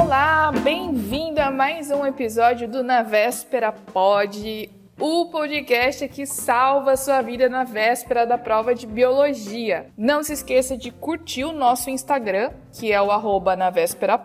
Olá, 0.00 0.52
bem-vindo 0.52 1.40
a 1.40 1.50
mais 1.50 1.90
um 1.90 2.06
episódio 2.06 2.68
do 2.68 2.84
Na 2.84 3.02
Véspera 3.02 3.72
Pod, 3.72 4.70
o 4.98 5.26
podcast 5.26 6.06
que 6.08 6.24
salva 6.24 6.96
sua 6.96 7.20
vida 7.20 7.48
na 7.48 7.64
véspera 7.64 8.24
da 8.24 8.38
prova 8.38 8.76
de 8.76 8.86
biologia. 8.86 9.90
Não 9.98 10.22
se 10.22 10.34
esqueça 10.34 10.76
de 10.76 10.92
curtir 10.92 11.44
o 11.44 11.52
nosso 11.52 11.90
Instagram, 11.90 12.52
que 12.72 12.92
é 12.92 13.02
o 13.02 13.10
arroba 13.10 13.56
na 13.56 13.70
véspera 13.70 14.16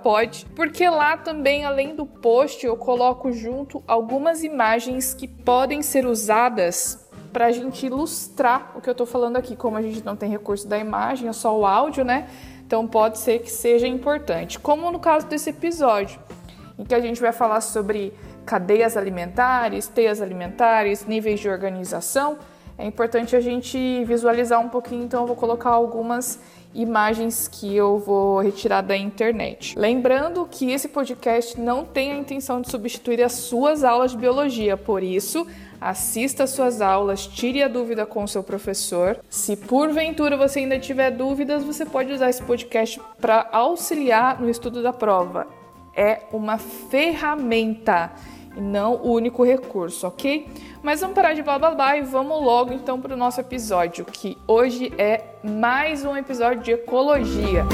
porque 0.55 0.87
lá 0.87 1.17
também, 1.17 1.65
além 1.65 1.95
do 1.95 2.05
post, 2.05 2.63
eu 2.63 2.77
coloco 2.77 3.31
junto 3.31 3.83
algumas 3.87 4.43
imagens 4.43 5.15
que 5.15 5.27
podem 5.27 5.81
ser 5.81 6.05
usadas 6.05 7.09
para 7.33 7.47
a 7.47 7.51
gente 7.51 7.87
ilustrar 7.87 8.71
o 8.75 8.79
que 8.79 8.87
eu 8.87 8.91
estou 8.91 9.07
falando 9.07 9.37
aqui. 9.37 9.55
Como 9.55 9.75
a 9.75 9.81
gente 9.81 10.05
não 10.05 10.15
tem 10.15 10.29
recurso 10.29 10.67
da 10.67 10.77
imagem, 10.77 11.27
é 11.27 11.33
só 11.33 11.57
o 11.57 11.65
áudio, 11.65 12.05
né? 12.05 12.29
Então 12.65 12.87
pode 12.87 13.19
ser 13.19 13.39
que 13.39 13.51
seja 13.51 13.87
importante, 13.87 14.59
como 14.59 14.91
no 14.91 14.99
caso 14.99 15.27
desse 15.27 15.49
episódio, 15.49 16.19
em 16.77 16.83
que 16.83 16.95
a 16.95 16.99
gente 16.99 17.21
vai 17.21 17.31
falar 17.31 17.61
sobre 17.61 18.13
cadeias 18.45 18.97
alimentares, 18.97 19.87
teias 19.87 20.21
alimentares, 20.21 21.05
níveis 21.05 21.39
de 21.39 21.49
organização. 21.49 22.37
É 22.77 22.85
importante 22.85 23.35
a 23.35 23.39
gente 23.39 24.03
visualizar 24.05 24.59
um 24.59 24.69
pouquinho, 24.69 25.03
então 25.03 25.21
eu 25.21 25.27
vou 25.27 25.35
colocar 25.35 25.69
algumas 25.69 26.39
imagens 26.73 27.47
que 27.47 27.75
eu 27.75 27.99
vou 27.99 28.39
retirar 28.41 28.81
da 28.81 28.97
internet. 28.97 29.77
Lembrando 29.77 30.47
que 30.49 30.71
esse 30.71 30.87
podcast 30.87 31.59
não 31.59 31.85
tem 31.85 32.11
a 32.11 32.17
intenção 32.17 32.61
de 32.61 32.69
substituir 32.69 33.21
as 33.21 33.33
suas 33.33 33.83
aulas 33.83 34.11
de 34.11 34.17
biologia, 34.17 34.75
por 34.75 35.03
isso, 35.03 35.45
assista 35.79 36.43
às 36.43 36.51
suas 36.51 36.81
aulas, 36.81 37.27
tire 37.27 37.61
a 37.61 37.67
dúvida 37.67 38.05
com 38.05 38.23
o 38.23 38.27
seu 38.27 38.43
professor. 38.43 39.19
Se 39.29 39.55
porventura 39.55 40.37
você 40.37 40.59
ainda 40.59 40.79
tiver 40.79 41.11
dúvidas, 41.11 41.63
você 41.63 41.85
pode 41.85 42.11
usar 42.11 42.29
esse 42.29 42.41
podcast 42.41 42.99
para 43.19 43.49
auxiliar 43.51 44.41
no 44.41 44.49
estudo 44.49 44.81
da 44.81 44.93
prova. 44.93 45.47
É 45.95 46.21
uma 46.31 46.57
ferramenta 46.57 48.11
e 48.55 48.61
não 48.61 48.95
o 48.95 49.11
único 49.11 49.43
recurso, 49.43 50.07
ok? 50.07 50.47
Mas 50.81 51.01
vamos 51.01 51.15
parar 51.15 51.33
de 51.33 51.41
blá 51.41 51.57
blá 51.57 51.71
blá 51.71 51.97
e 51.97 52.01
vamos 52.01 52.41
logo 52.43 52.73
então 52.73 52.99
para 52.99 53.13
o 53.13 53.17
nosso 53.17 53.39
episódio, 53.39 54.05
que 54.05 54.37
hoje 54.47 54.91
é 54.97 55.23
mais 55.43 56.03
um 56.05 56.15
episódio 56.15 56.61
de 56.61 56.71
ecologia. 56.71 57.65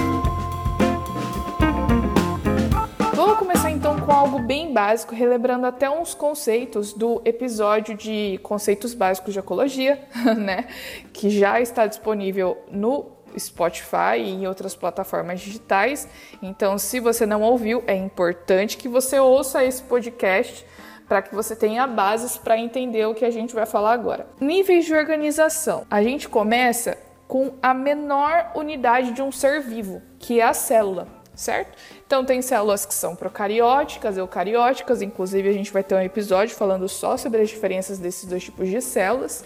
Vamos 3.16 3.38
começar 3.38 3.70
então 3.70 4.00
com 4.00 4.12
algo 4.12 4.40
bem 4.40 4.72
básico, 4.72 5.14
relembrando 5.14 5.66
até 5.66 5.90
uns 5.90 6.14
conceitos 6.14 6.94
do 6.94 7.22
episódio 7.26 7.96
de 7.98 8.40
conceitos 8.42 8.94
básicos 8.94 9.34
de 9.34 9.40
ecologia, 9.40 10.02
né? 10.38 10.68
Que 11.12 11.30
já 11.30 11.60
está 11.60 11.86
disponível 11.86 12.58
no 12.72 13.19
Spotify 13.38 14.18
e 14.18 14.30
em 14.30 14.48
outras 14.48 14.76
plataformas 14.76 15.42
digitais. 15.42 16.08
Então, 16.42 16.78
se 16.78 17.00
você 17.00 17.26
não 17.26 17.42
ouviu, 17.42 17.84
é 17.88 17.96
importante 17.96 18.78
que 18.78 18.88
você 18.88 19.20
ouça 19.20 19.64
esse 19.64 19.84
podcast 19.84 20.66
para 21.08 21.24
que 21.24 21.34
você 21.34 21.56
tenha 21.56 21.88
bases 21.88 22.38
para 22.38 22.58
entender 22.58 23.06
o 23.08 23.16
que 23.16 23.26
a 23.26 23.32
gente 23.32 23.56
vai 23.56 23.66
falar 23.66 23.94
agora. 23.94 24.28
Níveis 24.40 24.86
de 24.86 24.94
organização. 24.94 25.86
A 25.90 26.04
gente 26.04 26.30
começa 26.30 26.96
com 27.28 27.54
a 27.62 27.74
menor 27.74 28.52
unidade 28.56 29.12
de 29.12 29.22
um 29.22 29.32
ser 29.32 29.62
vivo, 29.62 30.02
que 30.20 30.40
é 30.40 30.44
a 30.44 30.54
célula, 30.54 31.08
certo? 31.36 31.78
Então 32.06 32.26
tem 32.26 32.42
células 32.42 32.86
que 32.86 32.94
são 32.94 33.16
procarióticas, 33.16 34.18
eucarióticas, 34.18 35.02
inclusive 35.02 35.48
a 35.48 35.54
gente 35.54 35.72
vai 35.72 35.84
ter 35.84 35.96
um 35.96 36.02
episódio 36.02 36.56
falando 36.56 36.88
só 36.88 37.18
sobre 37.18 37.42
as 37.42 37.50
diferenças 37.50 38.00
desses 38.00 38.26
dois 38.26 38.44
tipos 38.44 38.68
de 38.68 38.82
células. 38.82 39.44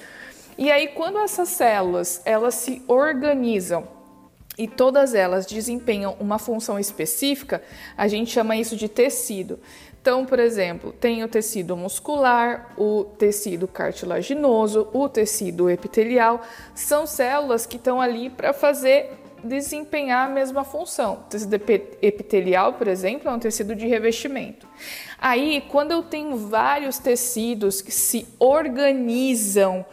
E 0.57 0.71
aí 0.71 0.89
quando 0.89 1.19
essas 1.19 1.49
células, 1.49 2.21
elas 2.25 2.55
se 2.55 2.81
organizam 2.87 3.87
e 4.57 4.67
todas 4.67 5.15
elas 5.15 5.45
desempenham 5.45 6.15
uma 6.19 6.37
função 6.37 6.77
específica, 6.77 7.63
a 7.97 8.07
gente 8.07 8.31
chama 8.31 8.55
isso 8.55 8.75
de 8.75 8.87
tecido. 8.87 9.59
Então, 10.01 10.25
por 10.25 10.37
exemplo, 10.37 10.91
tem 10.91 11.23
o 11.23 11.29
tecido 11.29 11.77
muscular, 11.77 12.73
o 12.77 13.05
tecido 13.17 13.67
cartilaginoso, 13.67 14.89
o 14.93 15.07
tecido 15.07 15.69
epitelial, 15.69 16.41
são 16.75 17.07
células 17.07 17.65
que 17.65 17.77
estão 17.77 18.01
ali 18.01 18.29
para 18.29 18.51
fazer 18.51 19.11
desempenhar 19.43 20.27
a 20.27 20.29
mesma 20.29 20.63
função. 20.63 21.13
O 21.13 21.29
tecido 21.29 21.55
epitelial, 22.01 22.73
por 22.73 22.87
exemplo, 22.87 23.29
é 23.29 23.33
um 23.33 23.39
tecido 23.39 23.75
de 23.75 23.87
revestimento. 23.87 24.67
Aí, 25.17 25.63
quando 25.69 25.91
eu 25.91 26.03
tenho 26.03 26.35
vários 26.35 26.97
tecidos 26.97 27.81
que 27.81 27.91
se 27.91 28.27
organizam 28.39 29.85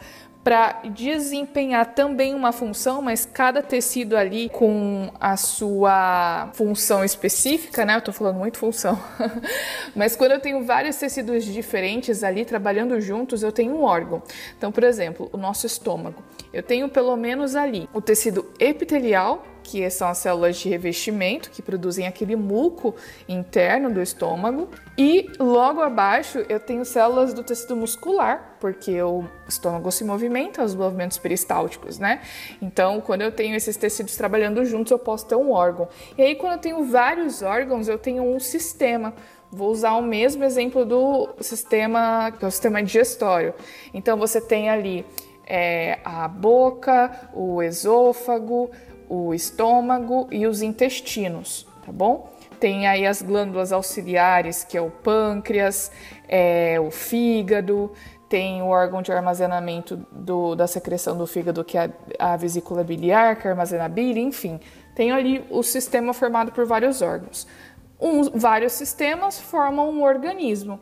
para 0.43 0.81
desempenhar 0.85 1.93
também 1.93 2.33
uma 2.33 2.51
função, 2.51 3.01
mas 3.01 3.25
cada 3.25 3.61
tecido 3.61 4.17
ali 4.17 4.49
com 4.49 5.11
a 5.19 5.37
sua 5.37 6.49
função 6.53 7.03
específica, 7.05 7.85
né? 7.85 7.95
Eu 7.95 8.01
tô 8.01 8.11
falando 8.11 8.37
muito 8.37 8.57
função. 8.57 8.99
mas 9.95 10.15
quando 10.15 10.31
eu 10.31 10.39
tenho 10.39 10.65
vários 10.65 10.95
tecidos 10.95 11.45
diferentes 11.45 12.23
ali 12.23 12.43
trabalhando 12.43 12.99
juntos, 12.99 13.43
eu 13.43 13.51
tenho 13.51 13.75
um 13.75 13.83
órgão. 13.83 14.23
Então, 14.57 14.71
por 14.71 14.83
exemplo, 14.83 15.29
o 15.31 15.37
nosso 15.37 15.67
estômago. 15.67 16.23
Eu 16.51 16.63
tenho 16.63 16.89
pelo 16.89 17.15
menos 17.15 17.55
ali 17.55 17.87
o 17.93 18.01
tecido 18.01 18.51
epitelial, 18.59 19.45
que 19.71 19.89
são 19.89 20.09
as 20.09 20.17
células 20.17 20.57
de 20.57 20.67
revestimento 20.67 21.49
que 21.49 21.61
produzem 21.61 22.05
aquele 22.05 22.35
muco 22.35 22.93
interno 23.25 23.89
do 23.89 24.01
estômago, 24.01 24.67
e 24.97 25.29
logo 25.39 25.79
abaixo 25.79 26.39
eu 26.49 26.59
tenho 26.59 26.83
células 26.83 27.33
do 27.33 27.41
tecido 27.41 27.73
muscular, 27.73 28.57
porque 28.59 29.01
o 29.01 29.23
estômago 29.47 29.89
se 29.89 30.03
movimenta, 30.03 30.61
os 30.61 30.75
movimentos 30.75 31.17
peristálticos, 31.17 31.97
né? 31.97 32.19
Então, 32.61 32.99
quando 32.99 33.21
eu 33.21 33.31
tenho 33.31 33.55
esses 33.55 33.77
tecidos 33.77 34.17
trabalhando 34.17 34.65
juntos, 34.65 34.91
eu 34.91 34.99
posso 34.99 35.25
ter 35.25 35.35
um 35.35 35.53
órgão. 35.53 35.87
E 36.17 36.21
aí, 36.21 36.35
quando 36.35 36.53
eu 36.53 36.59
tenho 36.59 36.83
vários 36.83 37.41
órgãos, 37.41 37.87
eu 37.87 37.97
tenho 37.97 38.23
um 38.23 38.41
sistema. 38.41 39.13
Vou 39.49 39.71
usar 39.71 39.93
o 39.93 40.01
mesmo 40.01 40.43
exemplo 40.43 40.83
do 40.83 41.29
sistema, 41.39 42.29
que 42.37 42.43
é 42.43 42.47
o 42.47 42.51
sistema 42.51 42.83
digestório. 42.83 43.53
Então, 43.93 44.17
você 44.17 44.41
tem 44.41 44.69
ali 44.69 45.05
é, 45.45 45.99
a 46.03 46.27
boca, 46.27 47.29
o 47.33 47.61
esôfago, 47.61 48.69
o 49.11 49.33
estômago 49.33 50.25
e 50.31 50.47
os 50.47 50.61
intestinos, 50.61 51.67
tá 51.85 51.91
bom? 51.91 52.31
Tem 52.61 52.87
aí 52.87 53.05
as 53.05 53.21
glândulas 53.21 53.73
auxiliares, 53.73 54.63
que 54.63 54.77
é 54.77 54.81
o 54.81 54.89
pâncreas, 54.89 55.91
é, 56.29 56.79
o 56.79 56.89
fígado, 56.89 57.91
tem 58.29 58.61
o 58.61 58.67
órgão 58.67 59.01
de 59.01 59.11
armazenamento 59.11 59.97
do, 60.09 60.55
da 60.55 60.65
secreção 60.65 61.17
do 61.17 61.27
fígado, 61.27 61.61
que 61.65 61.77
é 61.77 61.91
a, 62.17 62.33
a 62.33 62.37
vesícula 62.37 62.85
biliar, 62.85 63.35
que 63.35 63.49
armazena 63.49 63.89
bile, 63.89 64.21
enfim. 64.21 64.61
Tem 64.95 65.11
ali 65.11 65.45
o 65.49 65.61
sistema 65.61 66.13
formado 66.13 66.53
por 66.53 66.65
vários 66.65 67.01
órgãos. 67.01 67.45
Um, 67.99 68.23
vários 68.33 68.71
sistemas 68.71 69.37
formam 69.37 69.89
um 69.89 70.03
organismo. 70.03 70.79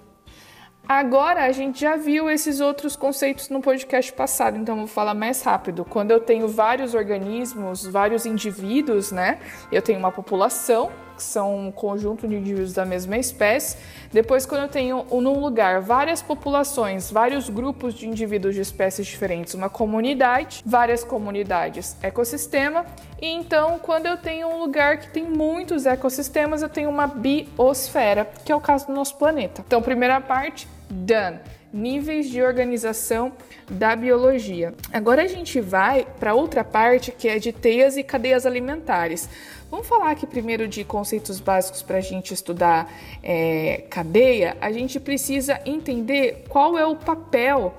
Agora 0.89 1.43
a 1.43 1.51
gente 1.51 1.81
já 1.81 1.95
viu 1.97 2.31
esses 2.31 2.59
outros 2.59 2.95
conceitos 2.95 3.47
no 3.47 3.61
podcast 3.61 4.11
passado, 4.11 4.57
então 4.57 4.75
vou 4.75 4.87
falar 4.87 5.13
mais 5.13 5.39
rápido. 5.43 5.85
Quando 5.85 6.09
eu 6.09 6.19
tenho 6.19 6.47
vários 6.47 6.95
organismos, 6.95 7.85
vários 7.85 8.25
indivíduos, 8.25 9.11
né? 9.11 9.37
Eu 9.71 9.83
tenho 9.83 9.99
uma 9.99 10.11
população 10.11 10.89
que 11.15 11.21
são 11.21 11.67
um 11.67 11.71
conjunto 11.71 12.27
de 12.27 12.33
indivíduos 12.33 12.73
da 12.73 12.85
mesma 12.85 13.17
espécie. 13.17 13.77
Depois, 14.11 14.47
quando 14.47 14.63
eu 14.63 14.67
tenho 14.67 15.05
num 15.11 15.39
lugar 15.39 15.79
várias 15.79 16.23
populações, 16.23 17.11
vários 17.11 17.49
grupos 17.49 17.93
de 17.93 18.07
indivíduos 18.07 18.55
de 18.55 18.61
espécies 18.61 19.05
diferentes, 19.05 19.53
uma 19.53 19.69
comunidade, 19.69 20.63
várias 20.65 21.03
comunidades, 21.03 21.95
ecossistema. 22.01 22.83
E 23.21 23.27
então, 23.27 23.77
quando 23.77 24.07
eu 24.07 24.17
tenho 24.17 24.47
um 24.47 24.57
lugar 24.57 24.97
que 24.97 25.11
tem 25.11 25.23
muitos 25.23 25.85
ecossistemas, 25.85 26.63
eu 26.63 26.69
tenho 26.69 26.89
uma 26.89 27.05
biosfera, 27.05 28.27
que 28.43 28.51
é 28.51 28.55
o 28.55 28.61
caso 28.61 28.87
do 28.87 28.93
nosso 28.93 29.17
planeta. 29.17 29.63
Então, 29.67 29.83
primeira 29.83 30.19
parte, 30.19 30.67
done 30.89 31.39
níveis 31.71 32.29
de 32.29 32.41
organização 32.41 33.31
da 33.69 33.95
biologia. 33.95 34.73
Agora 34.91 35.23
a 35.23 35.27
gente 35.27 35.61
vai 35.61 36.05
para 36.19 36.33
outra 36.33 36.63
parte 36.63 37.11
que 37.11 37.27
é 37.27 37.37
de 37.37 37.51
teias 37.51 37.95
e 37.95 38.03
cadeias 38.03 38.45
alimentares. 38.45 39.29
Vamos 39.69 39.87
falar 39.87 40.11
aqui 40.11 40.25
primeiro 40.25 40.67
de 40.67 40.83
conceitos 40.83 41.39
básicos 41.39 41.83
para 41.83 41.97
a 41.97 42.01
gente 42.01 42.33
estudar 42.33 42.91
é, 43.21 43.83
cadeia. 43.89 44.57
A 44.59 44.71
gente 44.71 44.99
precisa 44.99 45.59
entender 45.63 46.45
qual 46.49 46.77
é 46.77 46.85
o 46.85 46.95
papel 46.95 47.75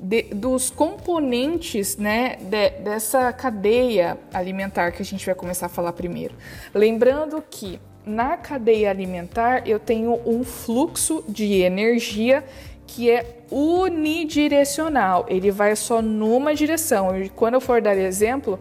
de, 0.00 0.22
dos 0.22 0.70
componentes 0.70 1.98
né, 1.98 2.36
de, 2.40 2.70
dessa 2.82 3.30
cadeia 3.32 4.18
alimentar 4.32 4.90
que 4.92 5.02
a 5.02 5.04
gente 5.04 5.24
vai 5.26 5.34
começar 5.34 5.66
a 5.66 5.68
falar 5.68 5.92
primeiro. 5.92 6.34
Lembrando 6.74 7.42
que 7.50 7.78
na 8.06 8.36
cadeia 8.36 8.90
alimentar 8.90 9.66
eu 9.66 9.78
tenho 9.78 10.20
um 10.26 10.44
fluxo 10.44 11.24
de 11.28 11.62
energia 11.62 12.44
que 12.86 13.10
é 13.10 13.38
unidirecional, 13.50 15.26
ele 15.28 15.50
vai 15.50 15.74
só 15.74 16.02
numa 16.02 16.54
direção. 16.54 17.18
E 17.18 17.28
quando 17.28 17.54
eu 17.54 17.60
for 17.60 17.80
dar 17.80 17.96
exemplo, 17.96 18.58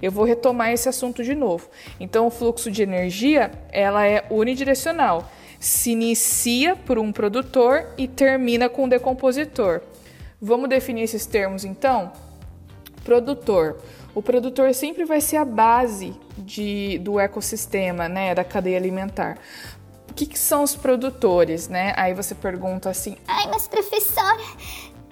eu 0.00 0.10
vou 0.10 0.24
retomar 0.24 0.72
esse 0.72 0.88
assunto 0.88 1.22
de 1.22 1.34
novo. 1.34 1.68
Então, 1.98 2.26
o 2.26 2.30
fluxo 2.30 2.70
de 2.70 2.82
energia, 2.82 3.50
ela 3.70 4.06
é 4.06 4.24
unidirecional. 4.30 5.30
Se 5.58 5.92
inicia 5.92 6.74
por 6.74 6.98
um 6.98 7.12
produtor 7.12 7.86
e 7.96 8.08
termina 8.08 8.68
com 8.68 8.84
um 8.84 8.88
decompositor. 8.88 9.80
Vamos 10.40 10.68
definir 10.68 11.02
esses 11.02 11.24
termos 11.24 11.64
então? 11.64 12.12
Produtor. 13.04 13.78
O 14.14 14.20
produtor 14.22 14.74
sempre 14.74 15.04
vai 15.04 15.20
ser 15.20 15.38
a 15.38 15.44
base 15.44 16.14
de, 16.36 16.98
do 16.98 17.18
ecossistema, 17.18 18.08
né, 18.08 18.34
da 18.34 18.44
cadeia 18.44 18.76
alimentar. 18.76 19.38
o 20.10 20.14
que, 20.14 20.26
que 20.26 20.38
são 20.38 20.62
os 20.62 20.76
produtores, 20.76 21.68
né? 21.68 21.94
Aí 21.96 22.12
você 22.12 22.34
pergunta 22.34 22.90
assim: 22.90 23.16
Ai, 23.26 23.46
mas 23.48 23.66
professora, 23.66 24.42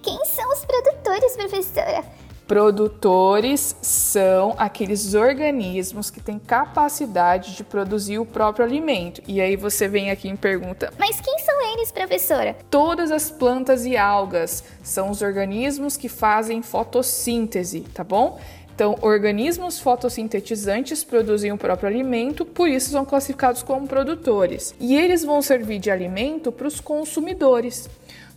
quem 0.02 0.22
são 0.26 0.52
os 0.52 0.64
produtores, 0.66 1.34
professora? 1.34 2.04
Produtores 2.46 3.76
são 3.80 4.56
aqueles 4.58 5.14
organismos 5.14 6.10
que 6.10 6.20
têm 6.20 6.36
capacidade 6.36 7.54
de 7.54 7.62
produzir 7.62 8.18
o 8.18 8.26
próprio 8.26 8.64
alimento. 8.64 9.22
E 9.26 9.40
aí 9.40 9.54
você 9.54 9.86
vem 9.86 10.10
aqui 10.10 10.28
e 10.28 10.36
pergunta: 10.36 10.92
Mas 10.98 11.20
quem 11.20 11.38
são 11.38 11.72
eles, 11.72 11.92
professora? 11.92 12.56
Todas 12.68 13.10
as 13.10 13.30
plantas 13.30 13.86
e 13.86 13.96
algas 13.96 14.64
são 14.82 15.10
os 15.10 15.22
organismos 15.22 15.96
que 15.96 16.08
fazem 16.08 16.60
fotossíntese, 16.60 17.80
tá 17.94 18.04
bom? 18.04 18.38
Então, 18.80 18.96
organismos 19.02 19.78
fotossintetizantes 19.78 21.04
produzem 21.04 21.52
o 21.52 21.58
próprio 21.58 21.86
alimento, 21.86 22.46
por 22.46 22.66
isso 22.66 22.88
são 22.88 23.04
classificados 23.04 23.62
como 23.62 23.86
produtores. 23.86 24.74
E 24.80 24.96
eles 24.96 25.22
vão 25.22 25.42
servir 25.42 25.78
de 25.78 25.90
alimento 25.90 26.50
para 26.50 26.66
os 26.66 26.80
consumidores. 26.80 27.90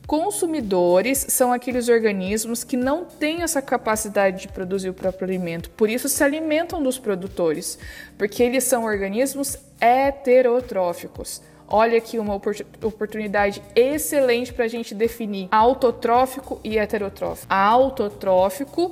Consumidores 0.05 1.27
são 1.29 1.53
aqueles 1.53 1.87
organismos 1.87 2.61
que 2.61 2.75
não 2.75 3.05
têm 3.05 3.41
essa 3.41 3.61
capacidade 3.61 4.41
de 4.41 4.47
produzir 4.49 4.89
o 4.89 4.93
próprio 4.93 5.25
alimento, 5.25 5.69
por 5.69 5.89
isso 5.89 6.09
se 6.09 6.21
alimentam 6.21 6.83
dos 6.83 6.99
produtores, 6.99 7.79
porque 8.17 8.43
eles 8.43 8.65
são 8.65 8.83
organismos 8.83 9.57
heterotróficos. 9.79 11.41
Olha 11.65 11.97
aqui 11.97 12.19
uma 12.19 12.35
oportunidade 12.35 13.63
excelente 13.73 14.53
para 14.53 14.65
a 14.65 14.67
gente 14.67 14.93
definir 14.93 15.47
autotrófico 15.49 16.59
e 16.65 16.77
heterotrófico. 16.77 17.47
Autotrófico 17.51 18.91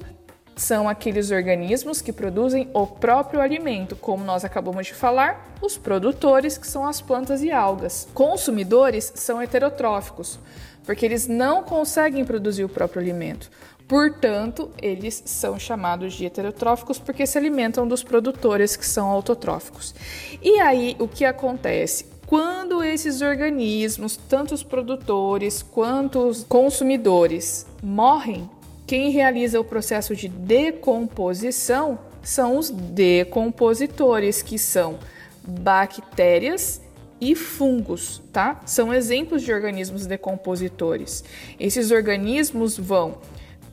são 0.56 0.88
aqueles 0.88 1.31
organismos 1.31 2.01
que 2.01 2.13
produzem 2.13 2.69
o 2.74 2.86
próprio 2.86 3.42
alimento, 3.42 3.95
como 3.95 4.24
nós 4.24 4.45
acabamos 4.45 4.88
de 4.88 4.94
falar, 4.94 5.56
os 5.62 5.77
produtores, 5.77 6.57
que 6.57 6.68
são 6.68 6.86
as 6.86 7.01
plantas 7.01 7.42
e 7.42 7.51
algas. 7.51 8.07
Consumidores 8.13 9.12
são 9.15 9.42
heterotróficos 9.42 10.39
porque 10.86 11.06
eles 11.06 11.27
não 11.27 11.63
conseguem 11.63 12.25
produzir 12.25 12.63
o 12.63 12.69
próprio 12.69 13.01
alimento. 13.01 13.50
Portanto, 13.88 14.71
eles 14.81 15.21
são 15.25 15.59
chamados 15.59 16.13
de 16.13 16.25
heterotróficos 16.25 16.97
porque 16.97 17.25
se 17.25 17.38
alimentam 17.38 17.88
dos 17.88 18.04
produtores 18.04 18.75
que 18.75 18.86
são 18.86 19.09
autotróficos. 19.09 19.94
E 20.42 20.59
aí, 20.59 20.95
o 20.97 21.07
que 21.07 21.25
acontece? 21.25 22.06
Quando 22.25 22.81
esses 22.81 23.21
organismos, 23.21 24.15
tanto 24.15 24.54
os 24.54 24.63
produtores 24.63 25.62
quanto 25.62 26.19
os 26.19 26.45
consumidores, 26.45 27.65
morrem, 27.83 28.50
quem 28.92 29.10
realiza 29.10 29.58
o 29.58 29.64
processo 29.64 30.14
de 30.14 30.28
decomposição 30.28 31.98
são 32.22 32.58
os 32.58 32.70
decompositores, 32.70 34.42
que 34.42 34.60
são 34.60 35.00
bactérias 35.48 36.82
e 37.22 37.34
fungos, 37.34 38.22
tá? 38.34 38.60
São 38.66 38.94
exemplos 38.94 39.44
de 39.44 39.54
organismos 39.54 40.06
decompositores. 40.06 41.24
Esses 41.58 41.90
organismos 41.90 42.78
vão 42.78 43.20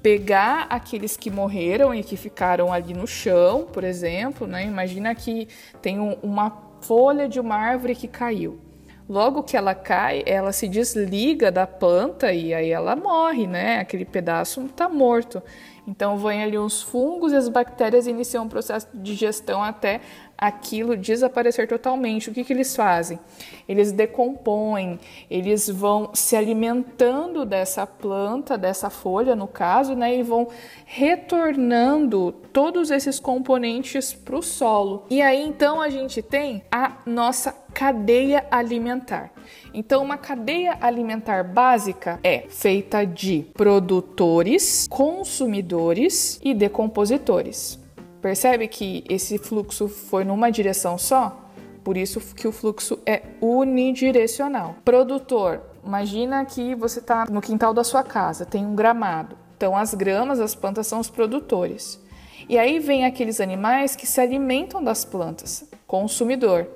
pegar 0.01 0.69
aqueles 0.71 1.17
que 1.17 1.33
morreram 1.33 1.93
e 1.93 2.05
que 2.05 2.17
ficaram 2.17 2.73
ali 2.73 2.95
no 2.95 3.09
chão, 3.09 3.67
por 3.73 3.83
exemplo, 3.83 4.47
né? 4.47 4.67
Imagina 4.67 5.17
que 5.17 5.49
tem 5.83 5.99
um, 5.99 6.13
uma 6.23 6.77
folha 6.81 7.29
de 7.29 7.41
uma 7.41 7.57
árvore 7.57 7.97
que 7.97 8.07
caiu. 8.07 8.61
Logo 9.09 9.43
que 9.43 9.57
ela 9.57 9.75
cai, 9.75 10.23
ela 10.27 10.53
se 10.53 10.69
desliga 10.69 11.51
da 11.51 11.67
planta 11.67 12.33
e 12.33 12.53
aí 12.53 12.71
ela 12.71 12.95
morre, 12.95 13.47
né? 13.47 13.79
Aquele 13.79 14.05
pedaço 14.05 14.61
está 14.67 14.89
morto. 14.89 15.43
Então, 15.87 16.19
vêm 16.19 16.43
ali 16.43 16.59
os 16.59 16.83
fungos 16.83 17.33
e 17.33 17.37
as 17.37 17.49
bactérias 17.49 18.07
iniciam 18.07 18.45
um 18.45 18.49
processo 18.49 18.87
de 18.93 19.01
digestão 19.03 19.63
até 19.63 20.03
aquilo 20.39 20.97
desaparecer 20.97 21.67
totalmente. 21.67 22.29
O 22.29 22.33
que, 22.35 22.45
que 22.45 22.53
eles 22.53 22.77
fazem? 22.77 23.19
Eles 23.67 23.91
decompõem, 23.91 25.01
eles 25.31 25.69
vão 25.69 26.11
se 26.13 26.37
alimentando 26.37 27.47
dessa 27.47 27.87
planta, 27.87 28.59
dessa 28.59 28.91
folha, 28.91 29.35
no 29.35 29.49
caso, 29.49 29.95
né, 29.95 30.15
e 30.15 30.23
vão 30.23 30.49
retornando 30.85 32.33
todos 32.53 32.91
esses 32.91 33.19
componentes 33.19 34.13
para 34.13 34.37
o 34.37 34.43
solo. 34.43 35.07
E 35.11 35.21
aí 35.21 35.43
então 35.43 35.81
a 35.81 35.89
gente 35.89 36.23
tem 36.23 36.63
a 36.71 36.99
nossa 37.05 37.53
cadeia 37.79 38.45
alimentar. 38.51 39.31
Então, 39.73 40.03
uma 40.03 40.19
cadeia 40.19 40.77
alimentar 40.81 41.45
básica 41.45 42.19
é 42.25 42.41
feita 42.49 43.07
de 43.07 43.47
produtores, 43.55 44.89
consumidores 44.91 46.41
e 46.43 46.53
decompositores. 46.53 47.79
Percebe 48.21 48.67
que 48.67 49.05
esse 49.09 49.39
fluxo 49.39 49.87
foi 49.87 50.25
numa 50.25 50.51
direção 50.51 50.99
só? 50.99 51.51
Por 51.85 51.97
isso 51.97 52.19
que 52.35 52.49
o 52.49 52.53
fluxo 52.53 52.99
é 53.07 53.23
unidirecional. 53.41 54.75
Produtor, 54.85 55.61
imagina 55.87 56.45
que 56.45 56.75
você 56.75 56.99
está 56.99 57.27
no 57.31 57.41
quintal 57.41 57.73
da 57.73 57.85
sua 57.85 58.03
casa, 58.03 58.45
tem 58.45 58.67
um 58.67 58.75
gramado. 58.75 59.37
Então 59.57 59.77
as 59.77 59.95
gramas, 59.95 60.41
as 60.41 60.53
plantas 60.53 60.89
são 60.89 60.99
os 60.99 61.09
produtores. 61.09 62.03
E 62.49 62.59
aí 62.59 62.81
vem 62.81 63.07
aqueles 63.07 63.41
animais 63.41 63.95
que 63.95 64.05
se 64.07 64.21
alimentam 64.21 64.83
das 64.83 65.05
plantas, 65.05 65.71
consumidor. 65.87 66.67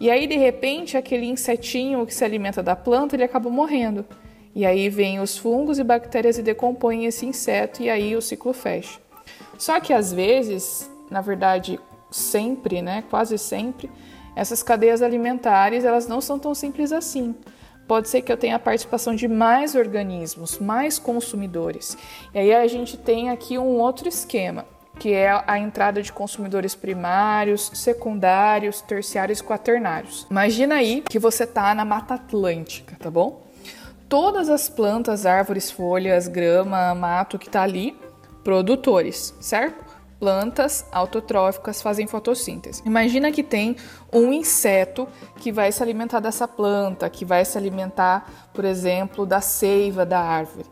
E 0.00 0.10
aí 0.10 0.26
de 0.26 0.36
repente 0.36 0.96
aquele 0.96 1.26
insetinho 1.26 2.06
que 2.06 2.14
se 2.14 2.24
alimenta 2.24 2.62
da 2.62 2.74
planta, 2.74 3.14
ele 3.14 3.22
acaba 3.22 3.50
morrendo. 3.50 4.06
E 4.54 4.64
aí 4.66 4.88
vem 4.88 5.20
os 5.20 5.36
fungos 5.36 5.78
e 5.78 5.84
bactérias 5.84 6.38
e 6.38 6.42
decompõem 6.42 7.04
esse 7.04 7.26
inseto 7.26 7.82
e 7.82 7.90
aí 7.90 8.16
o 8.16 8.22
ciclo 8.22 8.54
fecha. 8.54 8.98
Só 9.58 9.78
que 9.78 9.92
às 9.92 10.10
vezes, 10.10 10.90
na 11.10 11.20
verdade, 11.20 11.78
sempre, 12.10 12.80
né, 12.80 13.04
quase 13.10 13.36
sempre, 13.36 13.90
essas 14.34 14.62
cadeias 14.62 15.02
alimentares, 15.02 15.84
elas 15.84 16.08
não 16.08 16.20
são 16.20 16.38
tão 16.38 16.54
simples 16.54 16.92
assim. 16.92 17.34
Pode 17.86 18.08
ser 18.08 18.22
que 18.22 18.32
eu 18.32 18.36
tenha 18.36 18.56
a 18.56 18.58
participação 18.58 19.14
de 19.14 19.28
mais 19.28 19.74
organismos, 19.74 20.58
mais 20.58 20.98
consumidores. 20.98 21.98
E 22.32 22.38
aí 22.38 22.54
a 22.54 22.66
gente 22.66 22.96
tem 22.96 23.30
aqui 23.30 23.58
um 23.58 23.78
outro 23.78 24.08
esquema, 24.08 24.64
que 25.00 25.14
é 25.14 25.42
a 25.46 25.58
entrada 25.58 26.02
de 26.02 26.12
consumidores 26.12 26.74
primários, 26.74 27.70
secundários, 27.72 28.82
terciários 28.82 29.40
e 29.40 29.42
quaternários. 29.42 30.26
Imagina 30.30 30.74
aí 30.74 31.02
que 31.08 31.18
você 31.18 31.44
está 31.44 31.74
na 31.74 31.86
Mata 31.86 32.14
Atlântica, 32.14 32.96
tá 33.00 33.10
bom? 33.10 33.46
Todas 34.10 34.50
as 34.50 34.68
plantas, 34.68 35.24
árvores, 35.24 35.70
folhas, 35.70 36.28
grama, 36.28 36.94
mato 36.94 37.38
que 37.38 37.46
está 37.46 37.62
ali 37.62 37.96
produtores, 38.44 39.34
certo? 39.40 39.82
Plantas 40.18 40.84
autotróficas 40.92 41.80
fazem 41.80 42.06
fotossíntese. 42.06 42.82
Imagina 42.84 43.32
que 43.32 43.42
tem 43.42 43.76
um 44.12 44.30
inseto 44.34 45.08
que 45.36 45.50
vai 45.50 45.72
se 45.72 45.82
alimentar 45.82 46.20
dessa 46.20 46.46
planta, 46.46 47.08
que 47.08 47.24
vai 47.24 47.42
se 47.46 47.56
alimentar, 47.56 48.30
por 48.52 48.66
exemplo, 48.66 49.24
da 49.24 49.40
seiva 49.40 50.04
da 50.04 50.20
árvore. 50.20 50.66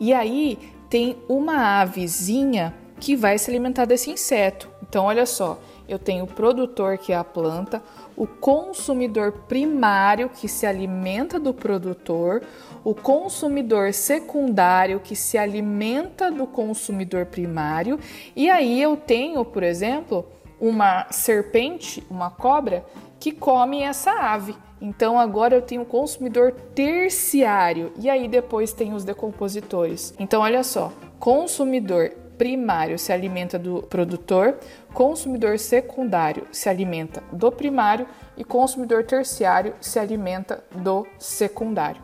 E 0.00 0.14
aí 0.14 0.72
tem 0.88 1.18
uma 1.28 1.82
avezinha 1.82 2.72
que 3.04 3.14
vai 3.14 3.36
se 3.36 3.50
alimentar 3.50 3.84
desse 3.84 4.10
inseto. 4.10 4.66
Então, 4.82 5.04
olha 5.04 5.26
só, 5.26 5.60
eu 5.86 5.98
tenho 5.98 6.24
o 6.24 6.26
produtor, 6.26 6.96
que 6.96 7.12
é 7.12 7.16
a 7.16 7.22
planta, 7.22 7.82
o 8.16 8.26
consumidor 8.26 9.30
primário, 9.46 10.30
que 10.30 10.48
se 10.48 10.64
alimenta 10.64 11.38
do 11.38 11.52
produtor, 11.52 12.40
o 12.82 12.94
consumidor 12.94 13.92
secundário, 13.92 15.00
que 15.00 15.14
se 15.14 15.36
alimenta 15.36 16.30
do 16.30 16.46
consumidor 16.46 17.26
primário, 17.26 18.00
e 18.34 18.48
aí 18.48 18.80
eu 18.80 18.96
tenho, 18.96 19.44
por 19.44 19.62
exemplo, 19.62 20.26
uma 20.58 21.06
serpente, 21.10 22.02
uma 22.08 22.30
cobra, 22.30 22.86
que 23.20 23.32
come 23.32 23.82
essa 23.82 24.12
ave. 24.12 24.56
Então 24.80 25.18
agora 25.18 25.54
eu 25.54 25.62
tenho 25.62 25.82
o 25.82 25.86
consumidor 25.86 26.52
terciário 26.74 27.92
e 27.98 28.08
aí 28.08 28.28
depois 28.28 28.72
tem 28.72 28.94
os 28.94 29.04
decompositores. 29.04 30.14
Então 30.18 30.40
olha 30.40 30.62
só, 30.62 30.90
consumidor 31.18 32.23
primário 32.38 32.98
se 32.98 33.12
alimenta 33.12 33.58
do 33.58 33.82
produtor, 33.82 34.58
consumidor 34.92 35.58
secundário 35.58 36.46
se 36.52 36.68
alimenta 36.68 37.22
do 37.32 37.50
primário 37.50 38.06
e 38.36 38.44
consumidor 38.44 39.04
terciário 39.04 39.74
se 39.80 39.98
alimenta 39.98 40.64
do 40.74 41.06
secundário. 41.18 42.02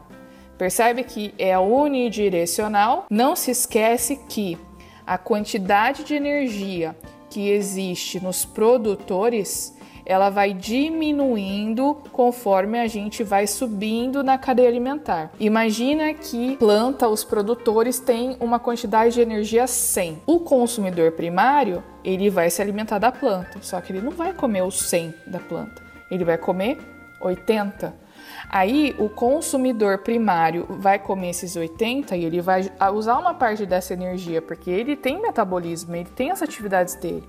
Percebe 0.56 1.04
que 1.04 1.34
é 1.38 1.58
unidirecional. 1.58 3.06
Não 3.08 3.34
se 3.34 3.50
esquece 3.50 4.16
que 4.28 4.58
a 5.06 5.16
quantidade 5.16 6.04
de 6.04 6.14
energia 6.14 6.94
que 7.30 7.48
existe 7.48 8.20
nos 8.20 8.44
produtores 8.44 9.74
ela 10.04 10.30
vai 10.30 10.52
diminuindo 10.52 11.96
conforme 12.12 12.78
a 12.78 12.86
gente 12.86 13.22
vai 13.22 13.46
subindo 13.46 14.22
na 14.22 14.38
cadeia 14.38 14.68
alimentar. 14.68 15.30
Imagina 15.38 16.12
que 16.14 16.56
planta, 16.56 17.08
os 17.08 17.24
produtores 17.24 17.98
têm 18.00 18.36
uma 18.40 18.58
quantidade 18.58 19.14
de 19.14 19.20
energia 19.20 19.66
100. 19.66 20.22
O 20.26 20.40
consumidor 20.40 21.12
primário, 21.12 21.82
ele 22.04 22.30
vai 22.30 22.50
se 22.50 22.60
alimentar 22.60 22.98
da 22.98 23.12
planta, 23.12 23.58
só 23.62 23.80
que 23.80 23.92
ele 23.92 24.00
não 24.00 24.12
vai 24.12 24.32
comer 24.32 24.62
os 24.62 24.78
100 24.80 25.14
da 25.26 25.38
planta. 25.38 25.82
Ele 26.10 26.24
vai 26.24 26.38
comer 26.38 26.78
80 27.20 28.09
Aí 28.52 28.96
o 28.98 29.08
consumidor 29.08 29.98
primário 29.98 30.66
vai 30.68 30.98
comer 30.98 31.30
esses 31.30 31.54
80 31.54 32.16
e 32.16 32.24
ele 32.24 32.40
vai 32.40 32.68
usar 32.92 33.16
uma 33.16 33.32
parte 33.32 33.64
dessa 33.64 33.92
energia, 33.92 34.42
porque 34.42 34.68
ele 34.68 34.96
tem 34.96 35.22
metabolismo, 35.22 35.94
ele 35.94 36.08
tem 36.16 36.32
as 36.32 36.42
atividades 36.42 36.96
dele. 36.96 37.22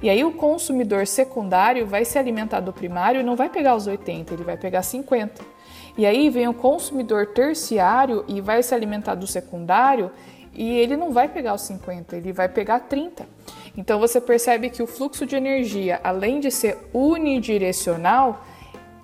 E 0.00 0.08
aí 0.08 0.22
o 0.22 0.30
consumidor 0.30 1.04
secundário 1.04 1.84
vai 1.84 2.04
se 2.04 2.16
alimentar 2.16 2.60
do 2.60 2.72
primário 2.72 3.20
e 3.20 3.24
não 3.24 3.34
vai 3.34 3.48
pegar 3.48 3.74
os 3.74 3.88
80, 3.88 4.32
ele 4.32 4.44
vai 4.44 4.56
pegar 4.56 4.82
50. 4.82 5.44
E 5.96 6.06
aí 6.06 6.30
vem 6.30 6.46
o 6.46 6.54
consumidor 6.54 7.26
terciário 7.26 8.24
e 8.28 8.40
vai 8.40 8.62
se 8.62 8.72
alimentar 8.72 9.16
do 9.16 9.26
secundário 9.26 10.12
e 10.54 10.78
ele 10.78 10.96
não 10.96 11.10
vai 11.10 11.26
pegar 11.26 11.54
os 11.54 11.62
50, 11.62 12.16
ele 12.16 12.32
vai 12.32 12.48
pegar 12.48 12.78
30. 12.78 13.26
Então 13.76 13.98
você 13.98 14.20
percebe 14.20 14.70
que 14.70 14.80
o 14.80 14.86
fluxo 14.86 15.26
de 15.26 15.34
energia, 15.34 16.00
além 16.04 16.38
de 16.38 16.52
ser 16.52 16.78
unidirecional, 16.94 18.44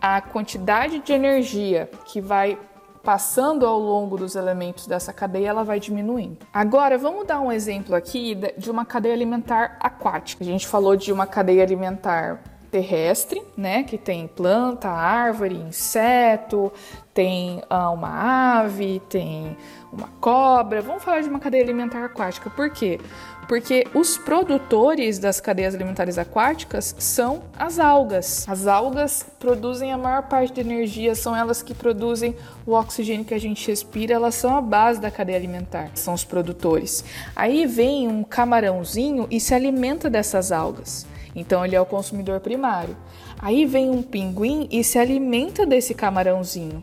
a 0.07 0.21
quantidade 0.21 0.99
de 0.99 1.15
energia 1.15 1.89
que 2.05 2.21
vai 2.21 2.59
passando 3.03 3.67
ao 3.67 3.79
longo 3.79 4.19
dos 4.19 4.37
elementos 4.37 4.87
dessa 4.87 5.15
cadeia, 5.15 5.49
ela 5.49 5.65
vai 5.65 5.81
diminuindo. 5.81 6.37
Agora, 6.53 6.99
vamos 6.99 7.27
dar 7.27 7.41
um 7.41 7.51
exemplo 7.51 7.95
aqui 7.95 8.39
de 8.59 8.71
uma 8.71 8.85
cadeia 8.85 9.15
alimentar 9.15 9.79
aquática. 9.81 10.45
A 10.45 10.47
gente 10.47 10.67
falou 10.67 10.95
de 10.95 11.11
uma 11.11 11.27
cadeia 11.27 11.63
alimentar 11.63 12.39
terrestre, 12.75 13.41
né, 13.57 13.85
que 13.85 13.97
tem 13.97 14.27
planta, 14.27 14.89
árvore, 14.89 15.55
inseto, 15.55 16.73
tem 17.15 17.63
ah, 17.71 17.89
uma 17.91 18.59
ave, 18.59 19.01
tem 19.09 19.57
uma 19.93 20.09
cobra. 20.21 20.83
Vamos 20.83 21.05
falar 21.05 21.21
de 21.21 21.29
uma 21.29 21.39
cadeia 21.39 21.63
alimentar 21.63 22.05
aquática. 22.05 22.51
Por 22.51 22.69
quê? 22.71 22.99
Porque 23.47 23.87
os 23.95 24.19
produtores 24.19 25.21
das 25.21 25.41
cadeias 25.41 25.73
alimentares 25.73 26.19
aquáticas 26.19 26.97
são 26.99 27.45
as 27.57 27.79
algas. 27.79 28.45
As 28.49 28.67
algas 28.67 29.25
produzem 29.39 29.93
a 29.93 29.97
maior 29.97 30.25
parte 30.25 30.53
da 30.55 30.61
energia, 30.61 31.15
são 31.15 31.37
elas 31.37 31.63
que 31.63 31.75
produzem 31.75 32.35
o 32.67 32.73
oxigênio 32.73 33.25
que 33.25 33.35
a 33.35 33.39
gente 33.41 33.69
respira, 33.69 34.15
elas 34.15 34.35
são 34.35 34.57
a 34.57 34.61
base 34.61 35.01
da 35.01 35.13
cadeia 35.13 35.39
alimentar, 35.39 35.93
são 35.95 36.13
os 36.13 36.25
produtores. 36.25 37.05
Aí 37.37 37.67
vem 37.67 38.09
um 38.09 38.25
camarãozinho 38.25 39.29
e 39.31 39.39
se 39.39 39.55
alimenta 39.55 40.11
dessas 40.11 40.51
algas. 40.51 41.07
Então 41.35 41.65
ele 41.65 41.75
é 41.75 41.81
o 41.81 41.87
consumidor 41.87 42.41
primário. 42.41 42.97
Aí 43.39 43.67
vem 43.67 43.91
um 43.91 44.03
pinguim 44.03 44.69
e 44.71 44.85
se 44.85 44.99
alimenta 44.99 45.67
desse 45.67 45.95
camarãozinho. 45.95 46.83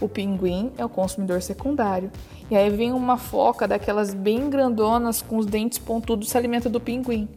O 0.00 0.08
pinguim 0.08 0.72
é 0.78 0.84
o 0.84 0.88
consumidor 0.88 1.42
secundário. 1.42 2.10
E 2.50 2.56
aí 2.56 2.68
vem 2.70 2.92
uma 2.92 3.16
foca 3.16 3.68
daquelas 3.68 4.12
bem 4.12 4.48
grandonas 4.50 5.22
com 5.22 5.36
os 5.36 5.46
dentes 5.46 5.78
pontudos 5.78 6.30
se 6.30 6.36
alimenta 6.36 6.68
do 6.68 6.80
pinguim. 6.80 7.28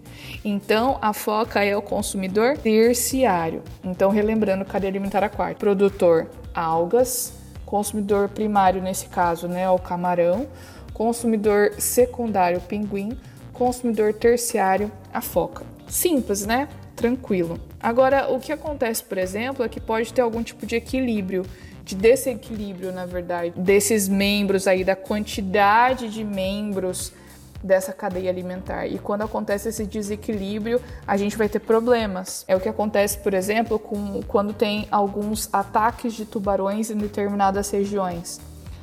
Então 0.43 0.97
a 1.01 1.13
foca 1.13 1.63
é 1.63 1.75
o 1.75 1.81
consumidor 1.81 2.57
terciário. 2.57 3.61
Então 3.83 4.09
relembrando 4.09 4.65
cadeia 4.65 4.89
alimentar 4.89 5.23
aquática, 5.23 5.59
produtor 5.59 6.29
algas, 6.53 7.33
consumidor 7.65 8.29
primário 8.29 8.81
nesse 8.81 9.07
caso, 9.07 9.47
né, 9.47 9.69
o 9.69 9.77
camarão, 9.77 10.47
consumidor 10.93 11.73
secundário 11.77 12.61
pinguim, 12.61 13.17
consumidor 13.51 14.13
terciário 14.13 14.91
a 15.13 15.21
foca. 15.21 15.72
Simples, 15.93 16.43
né? 16.43 16.67
Tranquilo. 16.95 17.59
Agora, 17.79 18.27
o 18.33 18.39
que 18.39 18.51
acontece, 18.51 19.03
por 19.03 19.19
exemplo, 19.19 19.63
é 19.63 19.69
que 19.69 19.79
pode 19.79 20.11
ter 20.11 20.21
algum 20.21 20.41
tipo 20.41 20.65
de 20.65 20.75
equilíbrio, 20.75 21.45
de 21.85 21.93
desequilíbrio, 21.93 22.91
na 22.91 23.05
verdade, 23.05 23.53
desses 23.55 24.09
membros 24.09 24.65
aí, 24.67 24.83
da 24.83 24.95
quantidade 24.95 26.09
de 26.09 26.23
membros 26.23 27.13
dessa 27.61 27.93
cadeia 27.93 28.31
alimentar. 28.31 28.87
E 28.87 28.97
quando 28.97 29.21
acontece 29.21 29.69
esse 29.69 29.85
desequilíbrio, 29.85 30.81
a 31.05 31.15
gente 31.15 31.37
vai 31.37 31.47
ter 31.47 31.59
problemas. 31.59 32.43
É 32.47 32.55
o 32.55 32.59
que 32.59 32.67
acontece, 32.67 33.19
por 33.19 33.35
exemplo, 33.35 33.77
com 33.77 34.23
quando 34.23 34.51
tem 34.51 34.87
alguns 34.89 35.47
ataques 35.53 36.15
de 36.15 36.25
tubarões 36.25 36.89
em 36.89 36.97
determinadas 36.97 37.69
regiões. 37.69 38.41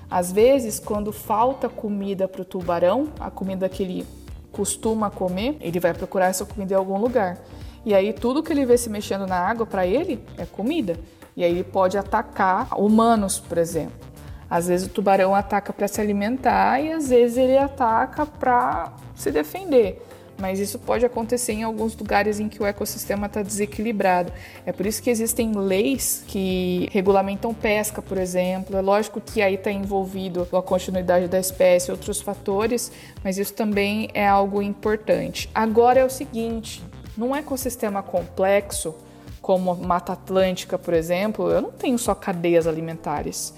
Às 0.08 0.30
vezes, 0.30 0.78
quando 0.78 1.12
falta 1.12 1.68
comida 1.68 2.28
para 2.28 2.42
o 2.42 2.44
tubarão, 2.44 3.08
a 3.18 3.32
comida 3.32 3.68
que 3.68 3.82
ele 3.82 4.06
costuma 4.52 5.10
comer, 5.10 5.56
ele 5.60 5.80
vai 5.80 5.94
procurar 5.94 6.26
essa 6.26 6.44
comida 6.44 6.74
em 6.74 6.76
algum 6.76 6.98
lugar. 6.98 7.38
E 7.84 7.94
aí 7.94 8.12
tudo 8.12 8.42
que 8.42 8.52
ele 8.52 8.66
vê 8.66 8.76
se 8.76 8.90
mexendo 8.90 9.26
na 9.26 9.36
água 9.36 9.64
para 9.64 9.86
ele 9.86 10.22
é 10.36 10.44
comida. 10.44 10.98
E 11.36 11.44
aí 11.44 11.50
ele 11.52 11.64
pode 11.64 11.96
atacar 11.96 12.78
humanos, 12.78 13.38
por 13.38 13.58
exemplo. 13.58 14.10
Às 14.48 14.66
vezes 14.66 14.86
o 14.86 14.90
tubarão 14.90 15.34
ataca 15.34 15.72
para 15.72 15.86
se 15.86 16.00
alimentar 16.00 16.80
e 16.80 16.92
às 16.92 17.08
vezes 17.08 17.36
ele 17.36 17.56
ataca 17.56 18.26
para 18.26 18.92
se 19.14 19.30
defender 19.30 20.02
mas 20.40 20.58
isso 20.58 20.78
pode 20.78 21.04
acontecer 21.04 21.52
em 21.52 21.62
alguns 21.62 21.94
lugares 21.96 22.40
em 22.40 22.48
que 22.48 22.62
o 22.62 22.66
ecossistema 22.66 23.26
está 23.26 23.42
desequilibrado. 23.42 24.32
É 24.64 24.72
por 24.72 24.86
isso 24.86 25.02
que 25.02 25.10
existem 25.10 25.52
leis 25.52 26.24
que 26.26 26.88
regulamentam 26.90 27.52
pesca, 27.52 28.00
por 28.00 28.18
exemplo. 28.18 28.76
É 28.76 28.80
lógico 28.80 29.20
que 29.20 29.42
aí 29.42 29.54
está 29.54 29.70
envolvido 29.70 30.48
a 30.52 30.62
continuidade 30.62 31.28
da 31.28 31.38
espécie, 31.38 31.90
outros 31.90 32.20
fatores, 32.20 32.90
mas 33.22 33.38
isso 33.38 33.52
também 33.52 34.08
é 34.14 34.26
algo 34.26 34.62
importante. 34.62 35.50
Agora 35.54 36.00
é 36.00 36.04
o 36.04 36.10
seguinte: 36.10 36.82
num 37.16 37.36
ecossistema 37.36 38.02
complexo, 38.02 38.94
como 39.42 39.72
a 39.72 39.74
Mata 39.74 40.12
Atlântica, 40.12 40.78
por 40.78 40.94
exemplo, 40.94 41.50
eu 41.50 41.60
não 41.60 41.70
tenho 41.70 41.98
só 41.98 42.14
cadeias 42.14 42.66
alimentares, 42.66 43.54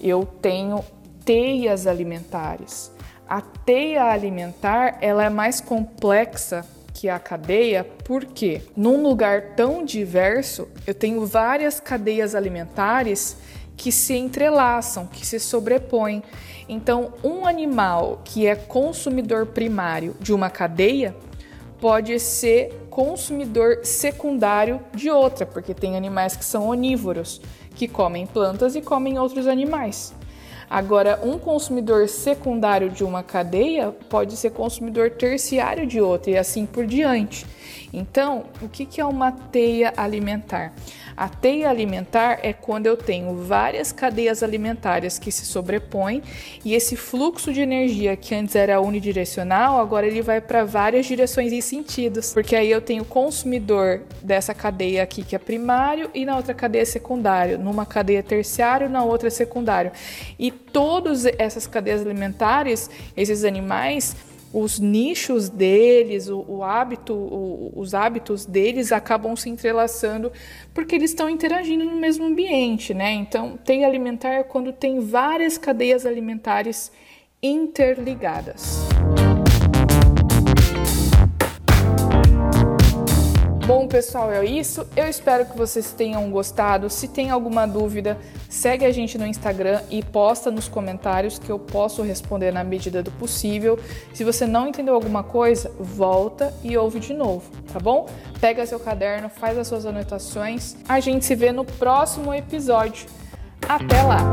eu 0.00 0.24
tenho 0.24 0.84
teias 1.24 1.86
alimentares. 1.86 2.93
A 3.28 3.40
teia 3.40 4.04
alimentar 4.04 4.98
ela 5.00 5.24
é 5.24 5.30
mais 5.30 5.60
complexa 5.60 6.64
que 6.92 7.08
a 7.08 7.18
cadeia, 7.18 7.82
porque 8.04 8.62
num 8.76 9.02
lugar 9.02 9.54
tão 9.56 9.84
diverso, 9.84 10.68
eu 10.86 10.94
tenho 10.94 11.24
várias 11.26 11.80
cadeias 11.80 12.34
alimentares 12.34 13.36
que 13.76 13.90
se 13.90 14.14
entrelaçam, 14.14 15.06
que 15.06 15.26
se 15.26 15.40
sobrepõem. 15.40 16.22
Então, 16.68 17.14
um 17.24 17.46
animal 17.46 18.20
que 18.24 18.46
é 18.46 18.54
consumidor 18.54 19.46
primário 19.46 20.14
de 20.20 20.32
uma 20.32 20.50
cadeia 20.50 21.16
pode 21.80 22.18
ser 22.20 22.86
consumidor 22.88 23.80
secundário 23.84 24.80
de 24.94 25.10
outra, 25.10 25.44
porque 25.44 25.74
tem 25.74 25.96
animais 25.96 26.36
que 26.36 26.44
são 26.44 26.68
onívoros, 26.68 27.40
que 27.74 27.88
comem 27.88 28.26
plantas 28.26 28.76
e 28.76 28.80
comem 28.80 29.18
outros 29.18 29.46
animais. 29.46 30.14
Agora, 30.74 31.20
um 31.22 31.38
consumidor 31.38 32.08
secundário 32.08 32.90
de 32.90 33.04
uma 33.04 33.22
cadeia 33.22 33.94
pode 34.10 34.36
ser 34.36 34.50
consumidor 34.50 35.08
terciário 35.08 35.86
de 35.86 36.00
outra 36.00 36.32
e 36.32 36.36
assim 36.36 36.66
por 36.66 36.84
diante. 36.84 37.46
Então, 37.94 38.46
o 38.60 38.68
que 38.68 39.00
é 39.00 39.04
uma 39.04 39.30
teia 39.30 39.92
alimentar? 39.96 40.72
A 41.16 41.28
teia 41.28 41.70
alimentar 41.70 42.40
é 42.42 42.52
quando 42.52 42.86
eu 42.86 42.96
tenho 42.96 43.36
várias 43.36 43.92
cadeias 43.92 44.42
alimentares 44.42 45.16
que 45.16 45.30
se 45.30 45.46
sobrepõem 45.46 46.20
e 46.64 46.74
esse 46.74 46.96
fluxo 46.96 47.52
de 47.52 47.60
energia 47.60 48.16
que 48.16 48.34
antes 48.34 48.56
era 48.56 48.80
unidirecional, 48.80 49.80
agora 49.80 50.08
ele 50.08 50.22
vai 50.22 50.40
para 50.40 50.64
várias 50.64 51.06
direções 51.06 51.52
e 51.52 51.62
sentidos, 51.62 52.32
porque 52.32 52.56
aí 52.56 52.68
eu 52.68 52.80
tenho 52.80 53.04
consumidor 53.04 54.02
dessa 54.20 54.52
cadeia 54.52 55.04
aqui 55.04 55.22
que 55.22 55.36
é 55.36 55.38
primário 55.38 56.10
e 56.12 56.24
na 56.24 56.36
outra 56.36 56.52
cadeia 56.52 56.84
secundário, 56.84 57.58
numa 57.58 57.86
cadeia 57.86 58.22
terciário, 58.22 58.88
na 58.88 59.04
outra 59.04 59.30
secundário. 59.30 59.92
E 60.36 60.50
todas 60.50 61.26
essas 61.38 61.68
cadeias 61.68 62.00
alimentares, 62.00 62.90
esses 63.16 63.44
animais, 63.44 64.16
os 64.54 64.78
nichos 64.78 65.48
deles, 65.48 66.28
o, 66.28 66.44
o 66.46 66.62
hábito, 66.62 67.12
o, 67.12 67.72
os 67.74 67.92
hábitos 67.92 68.46
deles 68.46 68.92
acabam 68.92 69.34
se 69.34 69.50
entrelaçando 69.50 70.30
porque 70.72 70.94
eles 70.94 71.10
estão 71.10 71.28
interagindo 71.28 71.84
no 71.84 71.96
mesmo 71.96 72.24
ambiente, 72.24 72.94
né? 72.94 73.12
Então, 73.12 73.58
tem 73.64 73.84
alimentar 73.84 74.44
quando 74.44 74.72
tem 74.72 75.00
várias 75.00 75.58
cadeias 75.58 76.06
alimentares 76.06 76.92
interligadas. 77.42 78.86
Bom, 83.66 83.88
pessoal, 83.88 84.30
é 84.30 84.44
isso. 84.44 84.86
Eu 84.94 85.08
espero 85.08 85.46
que 85.46 85.56
vocês 85.56 85.90
tenham 85.90 86.30
gostado. 86.30 86.90
Se 86.90 87.08
tem 87.08 87.30
alguma 87.30 87.66
dúvida, 87.66 88.18
segue 88.46 88.84
a 88.84 88.92
gente 88.92 89.16
no 89.16 89.26
Instagram 89.26 89.80
e 89.90 90.02
posta 90.02 90.50
nos 90.50 90.68
comentários 90.68 91.38
que 91.38 91.48
eu 91.50 91.58
posso 91.58 92.02
responder 92.02 92.52
na 92.52 92.62
medida 92.62 93.02
do 93.02 93.10
possível. 93.12 93.78
Se 94.12 94.22
você 94.22 94.46
não 94.46 94.68
entendeu 94.68 94.94
alguma 94.94 95.22
coisa, 95.22 95.72
volta 95.80 96.52
e 96.62 96.76
ouve 96.76 97.00
de 97.00 97.14
novo, 97.14 97.50
tá 97.72 97.80
bom? 97.80 98.06
Pega 98.38 98.66
seu 98.66 98.78
caderno, 98.78 99.30
faz 99.30 99.56
as 99.56 99.66
suas 99.66 99.86
anotações. 99.86 100.76
A 100.86 101.00
gente 101.00 101.24
se 101.24 101.34
vê 101.34 101.50
no 101.50 101.64
próximo 101.64 102.34
episódio. 102.34 103.06
Até 103.66 104.02
lá! 104.02 104.30